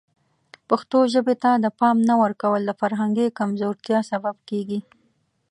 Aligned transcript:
پښتو 0.69 0.97
ژبې 1.13 1.35
ته 1.43 1.51
د 1.63 1.65
پام 1.79 1.97
نه 2.09 2.15
ورکول 2.23 2.61
د 2.65 2.71
فرهنګي 2.81 3.27
کمزورتیا 3.39 3.99
سبب 4.11 4.35
کیږي. 4.49 4.79